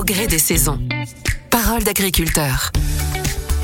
au 0.00 0.04
gré 0.04 0.26
des 0.26 0.38
saisons. 0.38 0.80
Parole 1.50 1.84
d'agriculteur. 1.84 2.72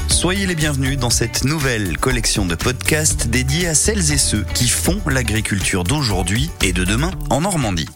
Soyez 0.08 0.44
les 0.46 0.54
bienvenus 0.54 0.98
dans 0.98 1.08
cette 1.08 1.44
nouvelle 1.44 1.96
collection 1.96 2.44
de 2.44 2.54
podcasts 2.54 3.28
dédiée 3.28 3.68
à 3.68 3.74
celles 3.74 4.12
et 4.12 4.18
ceux 4.18 4.44
qui 4.52 4.68
font 4.68 5.00
l'agriculture 5.06 5.82
d'aujourd'hui 5.82 6.50
et 6.62 6.74
de 6.74 6.84
demain 6.84 7.12
en 7.30 7.40
Normandie. 7.40 7.88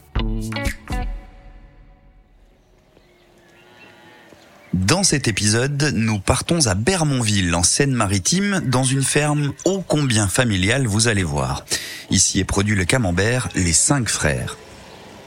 Dans 4.72 5.02
cet 5.02 5.28
épisode, 5.28 5.92
nous 5.94 6.18
partons 6.18 6.66
à 6.66 6.74
Bermonville, 6.74 7.54
en 7.54 7.62
Seine-Maritime, 7.62 8.62
dans 8.64 8.84
une 8.84 9.02
ferme 9.02 9.52
ô 9.66 9.84
combien 9.86 10.28
familiale, 10.28 10.86
vous 10.86 11.08
allez 11.08 11.24
voir. 11.24 11.66
Ici 12.08 12.40
est 12.40 12.44
produit 12.44 12.74
le 12.74 12.86
camembert 12.86 13.50
Les 13.54 13.74
Cinq 13.74 14.08
Frères. 14.08 14.56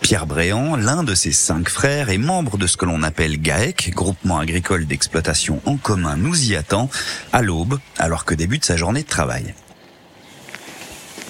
Pierre 0.04 0.26
Bréant, 0.26 0.76
l'un 0.76 1.02
de 1.02 1.16
ses 1.16 1.32
cinq 1.32 1.70
frères, 1.70 2.10
est 2.10 2.18
membre 2.18 2.58
de 2.58 2.68
ce 2.68 2.76
que 2.76 2.84
l'on 2.84 3.04
appelle 3.04 3.42
GAEC, 3.42 3.92
groupement 3.96 4.38
agricole 4.38 4.86
d'exploitation 4.86 5.62
en 5.66 5.78
commun, 5.78 6.18
nous 6.18 6.52
y 6.52 6.58
attend, 6.58 6.90
à 7.32 7.42
l'aube, 7.42 7.80
alors 7.98 8.26
que 8.26 8.36
débute 8.36 8.66
sa 8.66 8.76
journée 8.76 9.04
de 9.04 9.08
travail. 9.08 9.56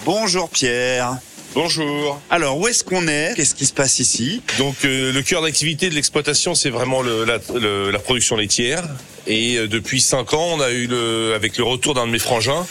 Bonjour 0.05 0.49
Pierre. 0.49 1.20
Bonjour. 1.53 2.20
Alors, 2.31 2.57
où 2.57 2.67
est-ce 2.67 2.84
qu'on 2.84 3.07
est? 3.07 3.34
Qu'est-ce 3.35 3.53
qui 3.53 3.67
se 3.67 3.73
passe 3.73 3.99
ici? 3.99 4.41
Donc 4.57 4.85
euh, 4.85 5.13
le 5.13 5.21
cœur 5.21 5.43
d'activité 5.43 5.87
de 5.87 5.93
l'exploitation, 5.93 6.55
c'est 6.55 6.71
vraiment 6.71 7.03
le, 7.03 7.26
la, 7.26 7.37
le, 7.53 7.91
la, 7.91 7.99
production 7.99 8.35
laitière. 8.35 8.84
Et 9.27 9.57
euh, 9.57 9.67
depuis 9.67 10.01
cinq 10.01 10.34
ans, 10.34 10.48
on 10.55 10.62
a 10.62 10.71
eu 10.71 10.87
le, 10.87 11.34
avec 11.35 11.59
le 11.59 11.63
retour 11.63 11.93
d'un 11.93 12.07
de 12.07 12.12
mes 12.12 12.17
frangins, 12.17 12.65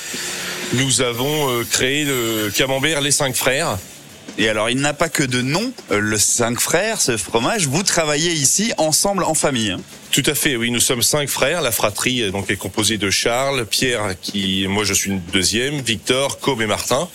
nous 0.75 1.01
avons 1.01 1.49
euh, 1.49 1.65
créé 1.65 2.05
le 2.05 2.51
camembert 2.51 3.01
Les 3.01 3.13
Cinq 3.13 3.37
Frères. 3.37 3.79
Et 4.39 4.49
alors, 4.49 4.71
il 4.71 4.79
n'a 4.79 4.95
pas 4.95 5.09
que 5.09 5.23
de 5.23 5.43
nom, 5.43 5.73
euh, 5.91 5.99
le 6.01 6.19
Cinq 6.19 6.59
Frères, 6.59 7.01
ce 7.01 7.17
fromage. 7.17 7.67
Vous 7.67 7.83
travaillez 7.83 8.33
ici 8.33 8.73
ensemble 8.79 9.25
en 9.25 9.35
famille. 9.35 9.77
Tout 10.11 10.23
à 10.27 10.35
fait, 10.35 10.57
oui. 10.57 10.71
Nous 10.71 10.81
sommes 10.81 11.03
cinq 11.03 11.29
frères. 11.29 11.63
La 11.63 11.73
fratrie 11.73 12.31
donc 12.31 12.51
est 12.51 12.57
composée 12.57 12.99
de 12.99 13.11
Charles, 13.11 13.65
Pierre, 13.65 14.15
qui, 14.21 14.67
moi, 14.69 14.85
je 14.85 14.93
suis 14.93 15.11
une 15.11 15.23
deuxième, 15.33 15.81
Victor, 15.81 16.39
Cobb 16.39 16.61
et 16.61 16.67
Martin. 16.67 17.09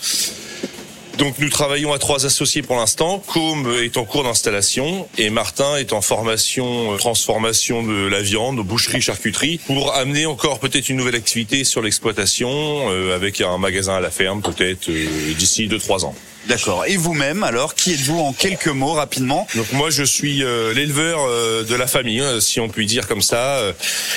Donc 1.18 1.40
nous 1.40 1.50
travaillons 1.50 1.94
à 1.94 2.00
trois 2.00 2.26
associés 2.28 2.62
pour 2.62 2.76
l'instant. 2.76 3.23
Com 3.26 3.72
est 3.82 3.98
en 3.98 4.06
cours 4.06 4.23
d'installation 4.23 5.08
et 5.18 5.32
Martin 5.32 5.78
est 5.78 5.92
en 5.92 6.02
formation 6.02 6.94
euh, 6.94 6.98
transformation 6.98 7.82
de 7.82 8.08
la 8.08 8.22
viande, 8.22 8.60
boucherie, 8.60 9.02
charcuterie, 9.02 9.60
pour 9.66 9.95
amener 9.95 10.28
encore 10.28 10.60
peut-être 10.60 10.90
une 10.90 10.98
nouvelle 10.98 11.16
activité 11.16 11.64
sur 11.64 11.82
l'exploitation 11.82 12.50
euh, 12.52 13.16
avec 13.16 13.42
un 13.42 13.58
magasin 13.58 13.95
à 13.95 14.00
la 14.00 14.12
ferme 14.12 14.44
peut-être 14.44 14.90
euh, 14.90 15.34
d'ici 15.34 15.68
deux 15.68 15.80
trois 15.80 16.06
ans. 16.06 16.14
D'accord. 16.48 16.86
Et 16.88 16.95
vous-même, 16.95 17.44
alors, 17.44 17.76
qui 17.76 17.94
êtes-vous 17.94 18.20
en 18.20 18.31
quelques 18.31 18.67
mots 18.67 18.94
rapidement 18.94 19.48
Donc 19.56 19.72
moi, 19.73 19.90
je 19.90 20.03
suis 20.03 20.44
euh, 20.44 20.73
l'éleveur 20.73 21.20
euh, 21.28 21.64
de 21.64 21.76
la 21.76 21.88
famille, 21.88 22.22
hein, 22.22 22.39
si 22.39 22.59
on 22.62 22.70
peut 22.70 22.86
dire 22.86 23.08
comme 23.08 23.22
ça. 23.22 23.58
Euh, 23.58 23.73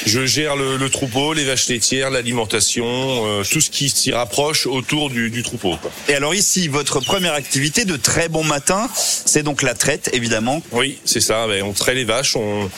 je 0.07 0.27
gère 0.27 0.55
le, 0.55 0.77
le, 0.77 0.91
troupeau, 0.91 1.33
les 1.33 1.45
vaches 1.45 1.69
laitières, 1.69 2.11
l'alimentation, 2.11 2.85
euh, 2.87 3.43
tout 3.43 3.61
ce 3.61 3.71
qui 3.71 3.91
s'y 3.91 4.13
rapproche 4.13 4.67
autour 4.67 5.11
du, 5.11 5.31
du 5.31 5.43
troupeau. 5.43 5.77
Quoi. 5.83 5.91
Et 6.09 6.15
alors 6.15 6.35
ici, 6.35 6.69
votre 6.69 7.01
première 7.01 7.35
activité 7.35 7.85
de 7.85 7.97
très 7.97 8.29
bon 8.29 8.45
matin, 8.45 8.89
c'est 8.95 9.43
donc 9.43 9.63
la 9.63 9.75
traite, 9.75 10.11
évidemment. 10.13 10.63
Oui, 10.71 10.99
c'est 11.05 11.21
ça. 11.21 11.49
Ben, 11.49 11.65
on 11.65 11.73
traite 11.73 11.97
les 11.97 12.05
vaches, 12.05 12.37
on, 12.37 12.71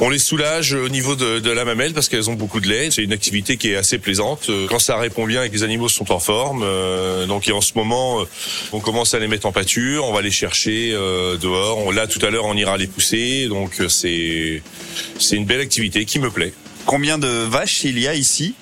on 0.00 0.10
les 0.10 0.18
soulage 0.18 0.74
au 0.74 0.88
niveau 0.90 1.16
de, 1.16 1.38
de 1.38 1.50
la 1.50 1.64
mamelle 1.64 1.94
parce 1.94 2.10
qu'elles 2.10 2.28
ont 2.28 2.34
beaucoup 2.34 2.60
de 2.60 2.68
lait. 2.68 2.90
C'est 2.90 3.02
une 3.02 3.12
activité 3.12 3.56
qui 3.56 3.70
est 3.70 3.76
assez 3.76 3.98
plaisante. 3.98 4.50
Quand 4.68 4.78
ça 4.78 4.98
répond 4.98 5.24
bien 5.26 5.42
et 5.44 5.48
que 5.48 5.54
les 5.54 5.62
animaux 5.62 5.88
sont 5.88 6.12
en 6.12 6.18
forme, 6.18 6.66
donc 7.26 7.48
et 7.48 7.52
en 7.52 7.60
ce 7.60 7.72
moment, 7.74 8.24
on 8.72 8.80
commence 8.80 8.97
à 9.02 9.18
les 9.18 9.28
mettre 9.28 9.46
en 9.46 9.52
pâture, 9.52 10.04
on 10.06 10.12
va 10.12 10.22
les 10.22 10.30
chercher 10.30 10.92
euh, 10.92 11.36
dehors. 11.36 11.78
On, 11.86 11.90
là, 11.90 12.06
tout 12.06 12.24
à 12.24 12.30
l'heure, 12.30 12.44
on 12.46 12.56
ira 12.56 12.76
les 12.76 12.86
pousser. 12.86 13.46
Donc, 13.48 13.80
c'est 13.88 14.62
c'est 15.18 15.36
une 15.36 15.44
belle 15.44 15.60
activité 15.60 16.04
qui 16.04 16.18
me 16.18 16.30
plaît. 16.30 16.52
Combien 16.86 17.18
de 17.18 17.28
vaches 17.28 17.84
il 17.84 17.98
y 17.98 18.08
a 18.08 18.14
ici? 18.14 18.54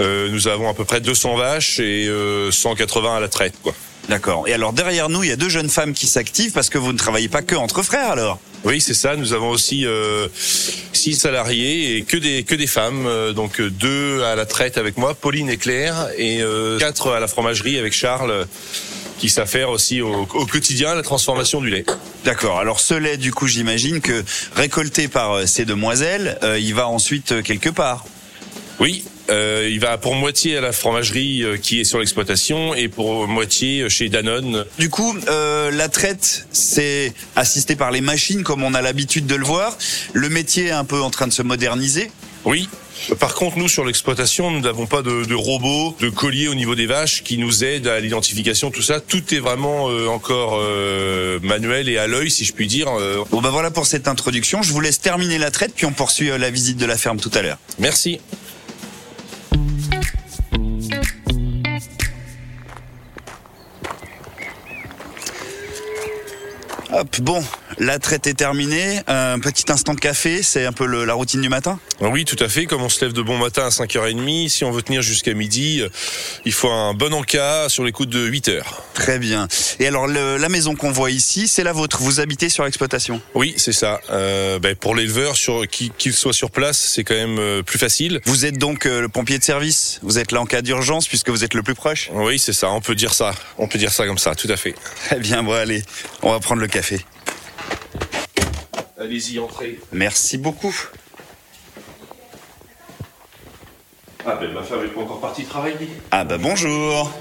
Euh, 0.00 0.28
Nous 0.30 0.48
avons 0.48 0.68
à 0.68 0.74
peu 0.74 0.84
près 0.84 1.00
200 1.00 1.36
vaches 1.36 1.78
et 1.78 2.06
euh, 2.08 2.50
180 2.50 3.16
à 3.16 3.20
la 3.20 3.28
traite, 3.28 3.54
quoi. 3.62 3.74
D'accord. 4.08 4.46
Et 4.46 4.52
alors 4.52 4.72
derrière 4.72 5.08
nous, 5.08 5.24
il 5.24 5.30
y 5.30 5.32
a 5.32 5.36
deux 5.36 5.48
jeunes 5.48 5.68
femmes 5.68 5.92
qui 5.92 6.06
s'activent 6.06 6.52
parce 6.52 6.68
que 6.68 6.78
vous 6.78 6.92
ne 6.92 6.98
travaillez 6.98 7.28
pas 7.28 7.42
que 7.42 7.56
entre 7.56 7.82
frères 7.82 8.10
alors? 8.10 8.38
Oui, 8.64 8.80
c'est 8.80 8.94
ça. 8.94 9.16
Nous 9.16 9.32
avons 9.32 9.50
aussi 9.50 9.84
euh, 9.84 10.28
six 10.92 11.14
salariés 11.14 11.96
et 11.96 12.02
que 12.02 12.16
des 12.16 12.44
que 12.44 12.54
des 12.54 12.66
femmes. 12.66 13.06
Euh, 13.06 13.32
donc 13.32 13.60
deux 13.60 14.22
à 14.22 14.34
la 14.36 14.46
traite 14.46 14.78
avec 14.78 14.96
moi, 14.96 15.14
Pauline 15.14 15.48
et 15.50 15.56
Claire, 15.56 16.08
et 16.16 16.40
euh, 16.40 16.78
quatre 16.78 17.12
à 17.12 17.20
la 17.20 17.26
fromagerie 17.26 17.78
avec 17.78 17.92
Charles 17.92 18.46
qui 19.18 19.28
s'affaire 19.28 19.70
aussi 19.70 20.00
au, 20.00 20.28
au, 20.34 20.46
quotidien 20.46 20.90
à 20.90 20.94
la 20.94 21.02
transformation 21.02 21.60
du 21.60 21.70
lait. 21.70 21.84
D'accord. 22.24 22.58
Alors 22.58 22.80
ce 22.80 22.94
lait, 22.94 23.16
du 23.16 23.32
coup, 23.32 23.46
j'imagine 23.46 24.00
que 24.00 24.24
récolté 24.54 25.08
par 25.08 25.46
ces 25.48 25.64
demoiselles, 25.64 26.38
euh, 26.42 26.58
il 26.58 26.74
va 26.74 26.88
ensuite 26.88 27.32
euh, 27.32 27.42
quelque 27.42 27.70
part. 27.70 28.04
Oui. 28.78 29.04
Euh, 29.28 29.68
il 29.70 29.80
va 29.80 29.98
pour 29.98 30.14
moitié 30.14 30.56
à 30.56 30.60
la 30.60 30.70
fromagerie 30.70 31.42
euh, 31.42 31.56
qui 31.56 31.80
est 31.80 31.84
sur 31.84 31.98
l'exploitation 31.98 32.74
et 32.74 32.88
pour 32.88 33.26
moitié 33.26 33.88
chez 33.88 34.08
Danone. 34.08 34.64
Du 34.78 34.88
coup, 34.88 35.16
euh, 35.28 35.70
la 35.72 35.88
traite, 35.88 36.46
c'est 36.52 37.12
assisté 37.34 37.74
par 37.74 37.90
les 37.90 38.00
machines 38.00 38.44
comme 38.44 38.62
on 38.62 38.74
a 38.74 38.82
l'habitude 38.82 39.26
de 39.26 39.34
le 39.34 39.44
voir. 39.44 39.76
Le 40.12 40.28
métier 40.28 40.66
est 40.66 40.70
un 40.70 40.84
peu 40.84 41.00
en 41.00 41.10
train 41.10 41.26
de 41.26 41.32
se 41.32 41.42
moderniser. 41.42 42.10
Oui, 42.44 42.68
par 43.18 43.34
contre, 43.34 43.58
nous, 43.58 43.68
sur 43.68 43.84
l'exploitation, 43.84 44.50
nous 44.50 44.60
n'avons 44.60 44.86
pas 44.86 45.02
de, 45.02 45.24
de, 45.24 45.34
robots, 45.34 45.96
de 46.00 46.08
colliers 46.08 46.48
au 46.48 46.54
niveau 46.54 46.74
des 46.74 46.86
vaches 46.86 47.22
qui 47.22 47.38
nous 47.38 47.64
aident 47.64 47.88
à 47.88 48.00
l'identification, 48.00 48.70
tout 48.70 48.82
ça. 48.82 49.00
Tout 49.00 49.34
est 49.34 49.38
vraiment 49.38 49.88
euh, 49.88 50.08
encore 50.08 50.58
euh, 50.60 51.38
manuel 51.42 51.88
et 51.88 51.98
à 51.98 52.06
l'œil, 52.06 52.30
si 52.30 52.44
je 52.44 52.52
puis 52.52 52.66
dire. 52.66 52.88
Bon, 53.30 53.40
ben 53.40 53.50
voilà 53.50 53.70
pour 53.70 53.86
cette 53.86 54.08
introduction. 54.08 54.62
Je 54.62 54.72
vous 54.72 54.80
laisse 54.80 55.00
terminer 55.00 55.38
la 55.38 55.50
traite, 55.50 55.72
puis 55.74 55.86
on 55.86 55.92
poursuit 55.92 56.30
la 56.38 56.50
visite 56.50 56.76
de 56.76 56.86
la 56.86 56.96
ferme 56.96 57.20
tout 57.20 57.30
à 57.34 57.42
l'heure. 57.42 57.58
Merci. 57.78 58.20
Hop, 66.98 67.20
bon, 67.20 67.44
la 67.78 67.98
traite 67.98 68.26
est 68.26 68.34
terminée. 68.34 69.00
Un 69.06 69.38
petit 69.38 69.64
instant 69.70 69.94
de 69.94 70.00
café, 70.00 70.42
c'est 70.42 70.64
un 70.66 70.72
peu 70.72 70.86
le, 70.86 71.04
la 71.04 71.14
routine 71.14 71.40
du 71.40 71.48
matin 71.48 71.78
Oui, 72.00 72.24
tout 72.24 72.42
à 72.42 72.48
fait. 72.48 72.66
Comme 72.66 72.82
on 72.82 72.88
se 72.88 73.04
lève 73.04 73.12
de 73.12 73.22
bon 73.22 73.38
matin 73.38 73.66
à 73.66 73.68
5h30, 73.68 74.48
si 74.48 74.64
on 74.64 74.70
veut 74.70 74.82
tenir 74.82 75.02
jusqu'à 75.02 75.34
midi, 75.34 75.82
il 76.44 76.52
faut 76.52 76.70
un 76.70 76.94
bon 76.94 77.12
encas 77.12 77.68
sur 77.68 77.84
les 77.84 77.92
coups 77.92 78.08
de 78.08 78.28
8h. 78.28 78.62
Très 78.94 79.18
bien. 79.18 79.48
Et 79.78 79.86
alors, 79.86 80.06
le, 80.06 80.36
la 80.36 80.48
maison 80.48 80.74
qu'on 80.74 80.90
voit 80.90 81.10
ici, 81.10 81.48
c'est 81.48 81.64
la 81.64 81.72
vôtre. 81.72 81.98
Vous 82.00 82.20
habitez 82.20 82.48
sur 82.48 82.64
l'exploitation? 82.64 83.20
Oui, 83.34 83.54
c'est 83.56 83.72
ça. 83.72 84.00
Euh, 84.10 84.58
ben, 84.58 84.74
pour 84.74 84.94
l'éleveur, 84.94 85.34
qu'il 85.70 85.90
qu 85.92 86.12
soit 86.12 86.32
sur 86.32 86.50
place, 86.50 86.78
c'est 86.94 87.04
quand 87.04 87.14
même 87.14 87.38
euh, 87.38 87.62
plus 87.62 87.78
facile. 87.78 88.20
Vous 88.24 88.46
êtes 88.46 88.58
donc 88.58 88.86
euh, 88.86 89.00
le 89.00 89.08
pompier 89.08 89.38
de 89.38 89.44
service? 89.44 90.00
Vous 90.02 90.18
êtes 90.18 90.32
là 90.32 90.40
en 90.40 90.46
cas 90.46 90.62
d'urgence 90.62 91.08
puisque 91.08 91.30
vous 91.30 91.44
êtes 91.44 91.54
le 91.54 91.62
plus 91.62 91.74
proche? 91.74 92.10
Oui, 92.12 92.38
c'est 92.38 92.52
ça. 92.52 92.70
On 92.70 92.80
peut 92.80 92.94
dire 92.94 93.14
ça. 93.14 93.34
On 93.58 93.68
peut 93.68 93.78
dire 93.78 93.92
ça 93.92 94.06
comme 94.06 94.18
ça, 94.18 94.34
tout 94.34 94.48
à 94.50 94.56
fait. 94.56 94.74
Très 95.06 95.18
bien, 95.18 95.42
bon 95.42 95.52
allez, 95.52 95.82
on 96.22 96.30
va 96.30 96.40
prendre 96.40 96.60
le 96.60 96.68
café. 96.68 97.04
Allez-y, 98.98 99.38
entrez. 99.38 99.78
Merci 99.92 100.38
beaucoup. 100.38 100.74
Ah 104.28 104.34
ben 104.40 104.52
ma 104.52 104.62
femme 104.62 104.84
est 104.84 104.88
pas 104.88 105.00
encore 105.02 105.20
partie 105.20 105.44
travailler. 105.44 105.88
Ah 106.10 106.24
ben 106.24 106.38
bonjour. 106.38 107.12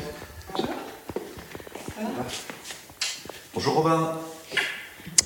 Bonjour 3.53 3.75
Robin. 3.75 4.19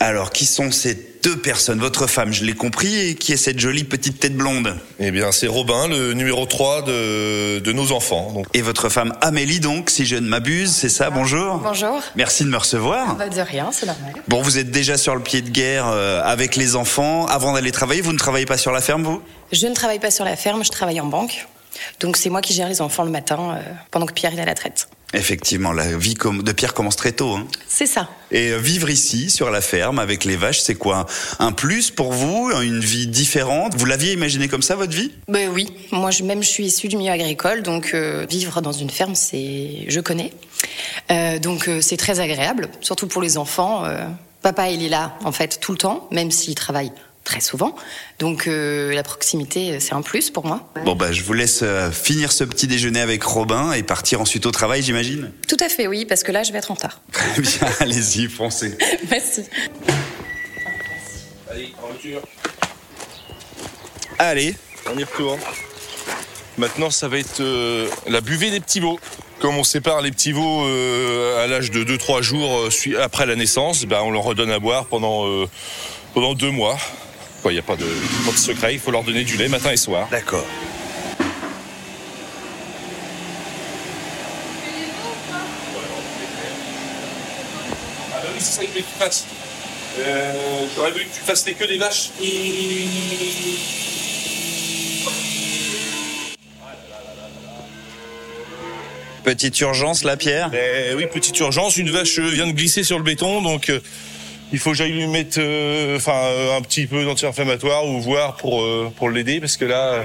Alors, 0.10 0.32
qui 0.32 0.48
sont 0.48 0.72
ces 0.72 0.98
deux 1.22 1.38
personnes? 1.38 1.78
Votre 1.80 2.08
femme, 2.08 2.34
je 2.34 2.44
l'ai 2.44 2.56
compris, 2.56 2.98
et 2.98 3.14
qui 3.14 3.32
est 3.32 3.38
cette 3.38 3.60
jolie 3.60 3.84
petite 3.84 4.20
tête 4.20 4.36
blonde? 4.36 4.76
Eh 5.00 5.12
bien, 5.12 5.32
c'est 5.32 5.46
Robin, 5.46 5.88
le 5.88 6.14
numéro 6.16 6.48
3 6.48 6.82
de, 6.82 7.60
de 7.60 7.72
nos 7.72 7.92
enfants. 7.92 8.32
Donc. 8.34 8.48
Et 8.56 8.64
votre 8.64 8.90
femme 8.90 9.14
Amélie, 9.22 9.60
donc, 9.60 9.92
si 9.92 10.08
je 10.08 10.16
ne 10.16 10.28
m'abuse, 10.28 10.72
c'est 10.72 10.90
ça? 10.90 11.12
Bonjour. 11.12 11.58
Bonjour. 11.60 12.02
Merci 12.16 12.44
de 12.44 12.50
me 12.50 12.58
recevoir. 12.58 13.18
Bah 13.18 13.30
de 13.30 13.40
rien, 13.40 13.70
c'est 13.72 13.86
normal. 13.86 14.16
Bon, 14.28 14.42
vous 14.42 14.58
êtes 14.58 14.72
déjà 14.72 14.98
sur 14.98 15.14
le 15.16 15.22
pied 15.22 15.44
de 15.44 15.52
guerre 15.52 15.86
euh, 15.88 16.24
avec 16.24 16.56
les 16.56 16.76
enfants. 16.76 17.28
Avant 17.28 17.54
d'aller 17.54 17.72
travailler, 17.72 18.02
vous 18.02 18.14
ne 18.14 18.18
travaillez 18.18 18.48
pas 18.48 18.58
sur 18.58 18.72
la 18.72 18.82
ferme, 18.82 19.04
vous? 19.04 19.22
Je 19.52 19.68
ne 19.68 19.76
travaille 19.76 20.00
pas 20.00 20.10
sur 20.10 20.26
la 20.26 20.36
ferme, 20.36 20.66
je 20.66 20.72
travaille 20.72 21.00
en 21.00 21.06
banque. 21.06 21.46
Donc 22.00 22.18
c'est 22.18 22.30
moi 22.30 22.42
qui 22.42 22.54
gère 22.54 22.68
les 22.70 22.82
enfants 22.82 23.04
le 23.04 23.12
matin, 23.12 23.56
euh, 23.58 23.62
pendant 23.92 24.06
que 24.06 24.14
Pierre 24.14 24.38
est 24.38 24.42
à 24.42 24.46
la 24.46 24.56
traite. 24.56 24.90
Effectivement, 25.12 25.72
la 25.72 25.98
vie 25.98 26.14
de 26.14 26.52
Pierre 26.52 26.76
commence 26.76 26.96
très 26.96 27.14
tôt. 27.14 27.34
Hein. 27.34 27.48
C'est 27.68 27.88
ça. 27.88 28.10
Et 28.30 28.56
vivre 28.60 28.92
ici, 28.92 29.32
sur 29.32 29.50
la 29.50 29.60
ferme, 29.60 29.98
avec 29.98 30.24
les 30.24 30.36
vaches, 30.36 30.60
c'est 30.60 30.76
quoi? 30.76 31.08
Un 31.40 31.52
plus 31.52 31.90
pour 31.90 32.14
vous? 32.14 32.52
Une 32.62 32.80
vie 32.80 33.08
différente? 33.08 33.74
Vous 33.76 33.86
l'aviez 33.86 34.14
imaginé 34.14 34.48
comme 34.48 34.62
ça, 34.62 34.76
votre 34.76 34.94
vie? 34.94 35.12
Ben 35.28 35.50
oui. 35.50 35.74
Moi, 35.92 36.12
je, 36.12 36.24
même, 36.24 36.44
je 36.44 36.48
suis 36.48 36.66
issue 36.68 36.90
du 36.90 36.98
milieu 36.98 37.12
agricole, 37.12 37.64
donc 37.64 37.96
euh, 37.96 38.28
vivre 38.30 38.62
dans 38.62 38.72
une 38.72 38.92
ferme, 38.92 39.16
c'est, 39.16 39.86
je 39.88 40.00
connais. 40.00 40.32
Euh, 41.10 41.40
donc 41.40 41.68
euh, 41.68 41.82
c'est 41.82 41.98
très 41.98 42.20
agréable, 42.20 42.70
surtout 42.80 43.08
pour 43.08 43.24
les 43.24 43.40
enfants. 43.40 43.86
Euh, 43.86 44.06
papa, 44.44 44.70
il 44.70 44.84
est 44.84 44.90
là, 44.90 45.18
en 45.24 45.32
fait, 45.32 45.60
tout 45.60 45.72
le 45.72 45.80
temps, 45.80 46.08
même 46.12 46.30
s'il 46.30 46.54
travaille 46.54 46.92
très 47.30 47.42
souvent. 47.42 47.76
Donc 48.18 48.48
euh, 48.48 48.92
la 48.92 49.04
proximité, 49.04 49.80
c'est 49.80 49.94
un 49.94 50.02
plus 50.02 50.32
pour 50.32 50.48
moi. 50.48 50.72
Bon 50.84 50.96
bah 50.96 51.12
je 51.12 51.22
vous 51.22 51.34
laisse 51.34 51.60
euh, 51.62 51.92
finir 51.92 52.32
ce 52.32 52.44
petit 52.44 52.66
déjeuner 52.66 53.02
avec 53.02 53.22
Robin 53.24 53.72
et 53.74 53.84
partir 53.84 54.20
ensuite 54.20 54.48
au 54.48 54.52
travail, 54.52 54.82
j'imagine. 54.82 55.32
Tout 55.48 55.58
à 55.60 55.70
fait, 55.70 55.86
oui, 55.88 56.06
parce 56.06 56.24
que 56.24 56.32
là, 56.32 56.42
je 56.42 56.52
vais 56.52 56.58
être 56.58 56.72
en 56.72 56.74
retard. 56.74 57.02
Très 57.12 57.42
bien, 57.42 57.68
allez-y, 57.82 58.28
foncez. 58.28 58.76
Merci. 59.12 59.44
Allez, 61.52 61.74
en 61.84 61.88
voiture. 61.88 62.22
Allez, 64.18 64.56
On 64.92 64.98
y 64.98 65.04
retourne. 65.04 65.40
Maintenant, 66.58 66.90
ça 66.90 67.08
va 67.08 67.20
être 67.20 67.42
euh, 67.42 67.88
la 68.08 68.22
buvée 68.22 68.50
des 68.50 68.60
petits 68.60 68.80
veaux. 68.80 69.00
Comme 69.40 69.58
on 69.58 69.64
sépare 69.64 70.02
les 70.02 70.12
petits 70.12 70.34
veaux 70.34 70.66
euh, 70.66 71.42
à 71.42 71.48
l'âge 71.48 71.72
de 71.72 71.86
2-3 71.86 72.22
jours 72.22 72.60
euh, 72.60 73.02
après 73.02 73.26
la 73.26 73.38
naissance, 73.38 73.86
ben, 73.86 74.02
on 74.04 74.12
leur 74.12 74.24
redonne 74.24 74.52
à 74.52 74.60
boire 74.60 74.86
pendant, 74.86 75.28
euh, 75.28 75.48
pendant 76.14 76.34
deux 76.34 76.52
mois. 76.52 76.78
Il 77.46 77.54
n'y 77.54 77.60
a 77.60 77.64
pas 77.64 77.76
de, 77.76 77.86
pas 78.26 78.32
de 78.32 78.38
secret, 78.38 78.74
il 78.74 78.80
faut 78.80 78.92
leur 78.92 79.04
donner 79.04 79.24
du 79.24 79.38
lait 79.38 79.48
matin 79.48 79.72
et 79.72 79.78
soir. 79.78 80.08
d'accord. 80.12 80.46
Ah 88.12 88.20
bah 88.22 88.30
oui, 88.34 88.40
c'est 88.40 88.62
ça 88.62 88.66
que 88.66 88.78
tu 88.78 88.84
fasses. 88.98 89.26
Euh, 90.00 90.66
J'aurais 90.76 90.92
voulu 90.92 91.06
que 91.06 91.16
tu 91.16 91.22
fasses 91.22 91.46
les 91.46 91.54
queues 91.54 91.68
des 91.68 91.78
vaches. 91.78 92.10
Petite 99.24 99.60
urgence 99.60 100.04
là, 100.04 100.18
Pierre? 100.18 100.50
Eh 100.54 100.94
oui, 100.96 101.06
petite 101.12 101.38
urgence, 101.40 101.78
une 101.78 101.92
vache 101.92 102.20
vient 102.20 102.48
de 102.48 102.54
glisser 102.54 102.84
sur 102.84 102.98
le 102.98 103.04
béton, 103.04 103.42
donc 103.42 103.70
euh, 103.70 103.80
il 104.52 104.60
faut 104.60 104.72
que 104.72 104.78
j'aille 104.78 104.92
lui 104.92 105.08
mettre 105.08 105.38
euh, 105.40 105.98
enfin, 105.98 106.16
euh, 106.16 106.58
un 106.58 106.62
petit 106.62 106.88
peu 106.88 107.04
d'anti-inflammatoire 107.04 107.86
ou 107.86 108.02
voir 108.02 108.36
pour, 108.36 108.62
euh, 108.62 108.92
pour 108.96 109.10
l'aider, 109.10 109.40
parce 109.40 109.58
que 109.58 109.66
là, 109.66 110.04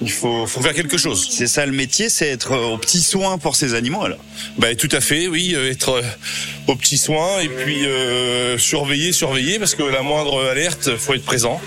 il 0.00 0.10
faut, 0.10 0.46
faut 0.46 0.60
faire 0.60 0.74
quelque 0.74 0.96
chose. 0.96 1.28
C'est 1.30 1.46
ça 1.46 1.66
le 1.66 1.72
métier, 1.72 2.08
c'est 2.08 2.28
être 2.28 2.56
aux 2.56 2.78
petits 2.78 3.02
soins 3.02 3.38
pour 3.38 3.56
ces 3.56 3.74
animaux 3.74 4.04
alors. 4.04 4.18
Bah, 4.58 4.74
tout 4.74 4.88
à 4.90 5.00
fait, 5.00 5.28
oui, 5.28 5.54
être 5.54 6.02
aux 6.66 6.74
petits 6.74 6.98
soins 6.98 7.40
et 7.40 7.48
puis 7.48 7.86
euh, 7.86 8.58
surveiller, 8.58 9.12
surveiller, 9.12 9.58
parce 9.58 9.74
que 9.74 9.82
la 9.82 10.02
moindre 10.02 10.42
alerte, 10.50 10.96
faut 10.96 11.14
être 11.14 11.24
présent. 11.24 11.60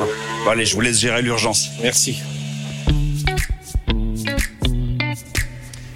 Bon, 0.44 0.50
allez, 0.50 0.66
je 0.66 0.76
vous 0.76 0.82
laisse 0.82 1.00
gérer 1.00 1.22
l'urgence. 1.22 1.70
Merci. 1.82 2.18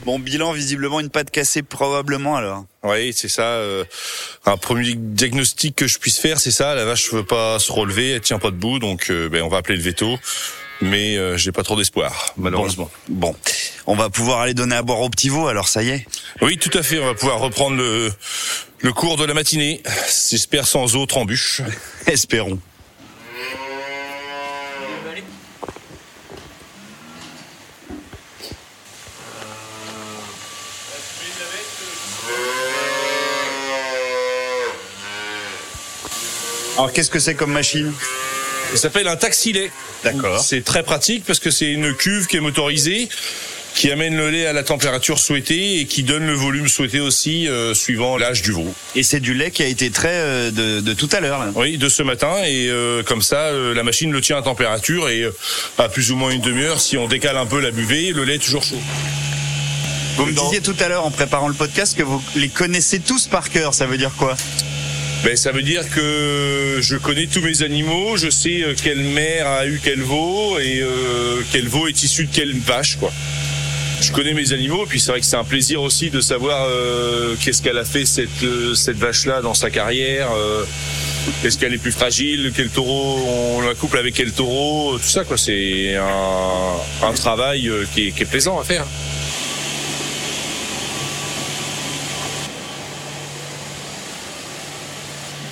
Bon 0.09 0.17
bilan, 0.17 0.53
visiblement 0.53 0.99
une 0.99 1.11
patte 1.11 1.29
cassée 1.29 1.61
probablement 1.61 2.35
alors. 2.35 2.65
Oui, 2.81 3.13
c'est 3.15 3.27
ça. 3.29 3.43
euh, 3.43 3.83
un 4.47 4.57
premier 4.57 4.95
diagnostic 4.95 5.75
que 5.75 5.85
je 5.85 5.99
puisse 5.99 6.17
faire, 6.17 6.39
c'est 6.39 6.49
ça. 6.49 6.73
La 6.73 6.83
vache 6.83 7.13
veut 7.13 7.23
pas 7.23 7.59
se 7.59 7.71
relever, 7.71 8.13
elle 8.13 8.21
tient 8.21 8.39
pas 8.39 8.49
debout, 8.49 8.79
donc 8.79 9.11
euh, 9.11 9.29
ben, 9.29 9.43
on 9.43 9.49
va 9.49 9.57
appeler 9.57 9.77
le 9.77 9.83
veto. 9.83 10.17
Mais 10.81 11.15
euh, 11.15 11.37
j'ai 11.37 11.51
pas 11.51 11.61
trop 11.61 11.75
d'espoir, 11.75 12.33
malheureusement. 12.37 12.89
Bon, 13.07 13.35
on 13.85 13.93
va 13.95 14.09
pouvoir 14.09 14.39
aller 14.39 14.55
donner 14.55 14.77
à 14.77 14.81
boire 14.81 15.01
aux 15.01 15.11
petits 15.11 15.29
veaux 15.29 15.45
alors 15.45 15.67
ça 15.67 15.83
y 15.83 15.89
est. 15.89 16.07
Oui, 16.41 16.57
tout 16.57 16.75
à 16.75 16.81
fait. 16.81 16.97
On 16.97 17.05
va 17.05 17.13
pouvoir 17.13 17.37
reprendre 17.37 17.77
le, 17.77 18.11
le 18.79 18.93
cours 18.93 19.15
de 19.15 19.25
la 19.25 19.35
matinée. 19.35 19.83
J'espère 20.31 20.65
sans 20.65 20.95
autre 20.95 21.17
embûche. 21.17 21.61
Espérons. 22.07 22.57
Alors 36.77 36.93
qu'est-ce 36.93 37.09
que 37.09 37.19
c'est 37.19 37.35
comme 37.35 37.51
machine? 37.51 37.91
Ça 38.71 38.77
s'appelle 38.77 39.07
un 39.07 39.15
taxi-lait. 39.15 39.71
D'accord. 40.03 40.39
C'est 40.39 40.63
très 40.63 40.83
pratique 40.83 41.23
parce 41.25 41.39
que 41.39 41.51
c'est 41.51 41.71
une 41.71 41.93
cuve 41.93 42.27
qui 42.27 42.37
est 42.37 42.39
motorisée, 42.39 43.09
qui 43.75 43.91
amène 43.91 44.15
le 44.15 44.29
lait 44.29 44.45
à 44.45 44.53
la 44.53 44.63
température 44.63 45.19
souhaitée 45.19 45.79
et 45.79 45.85
qui 45.85 46.03
donne 46.03 46.25
le 46.25 46.33
volume 46.33 46.67
souhaité 46.67 46.99
aussi 46.99 47.47
euh, 47.47 47.73
suivant 47.73 48.17
l'âge 48.17 48.41
du 48.41 48.51
veau. 48.51 48.73
Et 48.95 49.03
c'est 49.03 49.19
du 49.19 49.33
lait 49.33 49.51
qui 49.51 49.63
a 49.63 49.67
été 49.67 49.89
trait 49.89 50.09
euh, 50.11 50.51
de, 50.51 50.79
de 50.81 50.93
tout 50.93 51.09
à 51.11 51.19
l'heure. 51.19 51.47
Oui, 51.55 51.77
de 51.77 51.89
ce 51.89 52.03
matin 52.03 52.43
et 52.45 52.67
euh, 52.69 53.03
comme 53.03 53.21
ça, 53.21 53.51
la 53.51 53.83
machine 53.83 54.11
le 54.11 54.21
tient 54.21 54.37
à 54.37 54.41
température 54.41 55.09
et 55.09 55.27
à 55.77 55.89
plus 55.89 56.11
ou 56.11 56.15
moins 56.15 56.29
une 56.31 56.41
demi-heure, 56.41 56.79
si 56.79 56.95
on 56.97 57.07
décale 57.07 57.37
un 57.37 57.45
peu 57.45 57.59
la 57.59 57.71
buvée, 57.71 58.11
le 58.13 58.23
lait 58.23 58.35
est 58.35 58.39
toujours 58.39 58.63
chaud. 58.63 58.81
Vous 60.17 60.25
me 60.25 60.31
disiez 60.33 60.61
tout 60.61 60.75
à 60.79 60.89
l'heure 60.89 61.05
en 61.05 61.11
préparant 61.11 61.47
le 61.47 61.53
podcast 61.53 61.97
que 61.97 62.03
vous 62.03 62.21
les 62.35 62.49
connaissez 62.49 62.99
tous 62.99 63.27
par 63.27 63.49
cœur. 63.49 63.73
Ça 63.73 63.85
veut 63.85 63.97
dire 63.97 64.11
quoi? 64.17 64.35
Ben, 65.23 65.35
ça 65.35 65.51
veut 65.51 65.63
dire 65.63 65.83
que 65.89 66.77
je 66.79 66.95
connais 66.95 67.27
tous 67.27 67.41
mes 67.41 67.61
animaux, 67.61 68.15
je 68.15 68.29
sais 68.29 68.63
euh, 68.63 68.73
quelle 68.81 68.99
mère 69.03 69.47
a 69.47 69.65
eu 69.67 69.81
quel 69.83 70.01
veau 70.01 70.57
et 70.59 70.79
euh, 70.81 71.41
quel 71.51 71.67
veau 71.67 71.87
est 71.87 72.03
issu 72.03 72.25
de 72.25 72.33
quelle 72.33 72.57
vache, 72.57 72.95
quoi. 72.97 73.11
Je 74.01 74.13
connais 74.13 74.33
mes 74.33 74.53
animaux, 74.53 74.85
et 74.85 74.87
puis 74.87 74.97
c'est 74.97 75.11
vrai 75.11 75.19
que 75.19 75.25
c'est 75.25 75.35
un 75.35 75.43
plaisir 75.43 75.81
aussi 75.81 76.09
de 76.09 76.21
savoir 76.21 76.67
euh, 76.69 77.35
qu'est-ce 77.43 77.61
qu'elle 77.61 77.77
a 77.77 77.83
fait 77.83 78.05
cette 78.05 78.29
cette 78.73 78.95
vache-là 78.95 79.41
dans 79.41 79.53
sa 79.53 79.69
carrière. 79.69 80.29
euh, 80.31 80.63
Est-ce 81.43 81.57
qu'elle 81.57 81.73
est 81.73 81.79
plus 81.79 81.91
fragile 81.91 82.53
Quel 82.55 82.69
taureau 82.69 83.19
On 83.57 83.59
la 83.59 83.75
couple 83.75 83.97
avec 83.97 84.13
quel 84.13 84.31
taureau 84.31 84.97
Tout 84.97 85.09
ça, 85.09 85.25
quoi. 85.25 85.37
C'est 85.37 85.97
un, 85.97 87.13
travail 87.13 87.69
qui 87.93 88.07
est 88.07 88.25
plaisant 88.25 88.57
à 88.57 88.63
faire. 88.63 88.85